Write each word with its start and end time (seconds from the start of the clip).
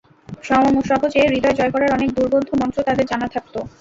সহজে 0.87 1.21
হৃদয় 1.25 1.55
জয় 1.55 1.71
করার 1.73 1.93
অনেক 1.93 2.09
দুর্বোধ্য 2.17 2.49
মন্ত্র 2.61 2.79
তাদের 2.87 3.05
জানা 3.11 3.27
থাকত। 3.33 3.55